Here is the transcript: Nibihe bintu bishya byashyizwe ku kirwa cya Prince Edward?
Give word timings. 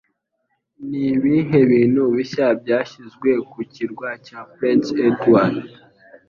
Nibihe 0.89 1.59
bintu 1.71 2.01
bishya 2.15 2.47
byashyizwe 2.61 3.29
ku 3.51 3.59
kirwa 3.73 4.09
cya 4.25 4.39
Prince 4.53 4.89
Edward? 5.07 5.55